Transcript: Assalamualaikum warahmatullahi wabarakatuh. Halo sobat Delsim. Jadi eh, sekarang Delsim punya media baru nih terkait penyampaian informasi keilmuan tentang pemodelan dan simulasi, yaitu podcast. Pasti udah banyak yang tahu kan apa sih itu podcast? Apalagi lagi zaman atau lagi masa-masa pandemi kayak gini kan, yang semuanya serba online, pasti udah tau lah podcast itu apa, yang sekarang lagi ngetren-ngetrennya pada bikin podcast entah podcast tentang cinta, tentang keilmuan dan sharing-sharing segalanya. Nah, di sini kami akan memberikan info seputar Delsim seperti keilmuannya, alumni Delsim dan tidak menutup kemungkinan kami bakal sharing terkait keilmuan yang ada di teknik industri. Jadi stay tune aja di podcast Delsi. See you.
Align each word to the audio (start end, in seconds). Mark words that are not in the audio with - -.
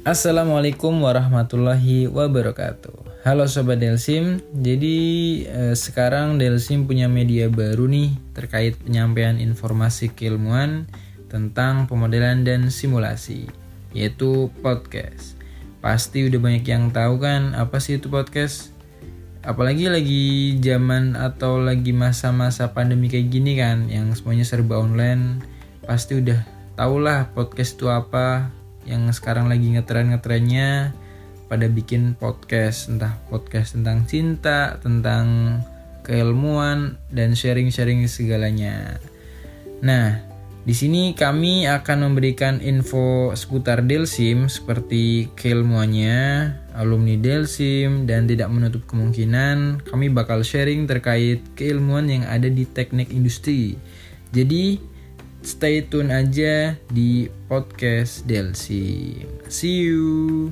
Assalamualaikum 0.00 1.04
warahmatullahi 1.04 2.08
wabarakatuh. 2.08 3.20
Halo 3.20 3.44
sobat 3.44 3.84
Delsim. 3.84 4.40
Jadi 4.56 4.96
eh, 5.44 5.76
sekarang 5.76 6.40
Delsim 6.40 6.88
punya 6.88 7.04
media 7.04 7.52
baru 7.52 7.84
nih 7.84 8.16
terkait 8.32 8.80
penyampaian 8.80 9.36
informasi 9.36 10.08
keilmuan 10.16 10.88
tentang 11.28 11.84
pemodelan 11.84 12.48
dan 12.48 12.72
simulasi, 12.72 13.44
yaitu 13.92 14.48
podcast. 14.64 15.36
Pasti 15.84 16.32
udah 16.32 16.40
banyak 16.40 16.64
yang 16.64 16.88
tahu 16.88 17.20
kan 17.20 17.52
apa 17.52 17.76
sih 17.76 18.00
itu 18.00 18.08
podcast? 18.08 18.72
Apalagi 19.44 19.92
lagi 19.92 20.56
zaman 20.64 21.12
atau 21.12 21.60
lagi 21.60 21.92
masa-masa 21.92 22.72
pandemi 22.72 23.12
kayak 23.12 23.28
gini 23.28 23.52
kan, 23.60 23.84
yang 23.92 24.16
semuanya 24.16 24.48
serba 24.48 24.80
online, 24.80 25.44
pasti 25.84 26.16
udah 26.24 26.40
tau 26.72 26.96
lah 26.96 27.28
podcast 27.36 27.76
itu 27.76 27.92
apa, 27.92 28.48
yang 28.88 29.08
sekarang 29.12 29.50
lagi 29.50 29.72
ngetren-ngetrennya 29.76 30.94
pada 31.50 31.66
bikin 31.66 32.14
podcast 32.14 32.86
entah 32.86 33.18
podcast 33.26 33.74
tentang 33.74 34.06
cinta, 34.06 34.78
tentang 34.78 35.58
keilmuan 36.06 36.96
dan 37.10 37.34
sharing-sharing 37.34 38.06
segalanya. 38.06 39.02
Nah, 39.82 40.30
di 40.60 40.76
sini 40.76 41.16
kami 41.16 41.64
akan 41.64 42.12
memberikan 42.12 42.60
info 42.60 43.32
seputar 43.32 43.80
Delsim 43.82 44.46
seperti 44.46 45.32
keilmuannya, 45.32 46.52
alumni 46.76 47.16
Delsim 47.16 48.04
dan 48.04 48.28
tidak 48.28 48.52
menutup 48.52 48.84
kemungkinan 48.84 49.82
kami 49.88 50.12
bakal 50.12 50.44
sharing 50.44 50.84
terkait 50.84 51.42
keilmuan 51.56 52.06
yang 52.06 52.28
ada 52.28 52.46
di 52.46 52.68
teknik 52.68 53.08
industri. 53.08 53.80
Jadi 54.30 54.78
stay 55.42 55.84
tune 55.88 56.12
aja 56.12 56.76
di 56.92 57.28
podcast 57.48 58.24
Delsi. 58.28 59.14
See 59.48 59.88
you. 59.88 60.50